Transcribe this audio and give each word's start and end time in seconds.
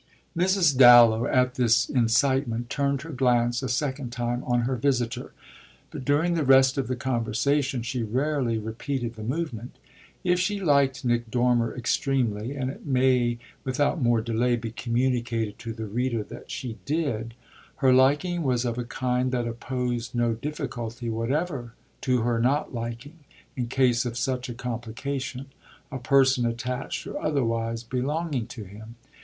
Mrs. 0.35 0.75
Dallow, 0.75 1.27
at 1.27 1.53
this 1.53 1.87
incitement, 1.87 2.71
turned 2.71 3.03
her 3.03 3.11
glance 3.11 3.61
a 3.61 3.69
second 3.69 4.09
time 4.11 4.43
on 4.45 4.61
her 4.61 4.75
visitor; 4.75 5.31
but 5.91 6.03
during 6.03 6.33
the 6.33 6.43
rest 6.43 6.75
of 6.79 6.87
the 6.87 6.95
conversation 6.95 7.83
she 7.83 8.01
rarely 8.01 8.57
repeated 8.57 9.13
the 9.13 9.21
movement. 9.23 9.77
If 10.23 10.39
she 10.39 10.59
liked 10.59 11.05
Nick 11.05 11.29
Dormer 11.29 11.75
extremely 11.77 12.55
and 12.55 12.71
it 12.71 12.83
may 12.83 13.37
without 13.63 14.01
more 14.01 14.21
delay 14.21 14.55
be 14.55 14.71
communicated 14.71 15.59
to 15.59 15.71
the 15.71 15.85
reader 15.85 16.23
that 16.23 16.49
she 16.49 16.79
did 16.83 17.35
her 17.75 17.93
liking 17.93 18.41
was 18.41 18.65
of 18.65 18.79
a 18.79 18.83
kind 18.83 19.31
that 19.33 19.47
opposed 19.47 20.15
no 20.15 20.33
difficulty 20.33 21.11
whatever 21.11 21.73
to 22.01 22.23
her 22.23 22.39
not 22.39 22.73
liking, 22.73 23.19
in 23.55 23.67
case 23.67 24.03
of 24.05 24.17
such 24.17 24.49
a 24.49 24.55
complication, 24.55 25.45
a 25.91 25.99
person 25.99 26.43
attached 26.47 27.05
or 27.05 27.21
otherwise 27.21 27.83
belonging 27.83 28.47
to 28.47 28.63
him. 28.63 28.95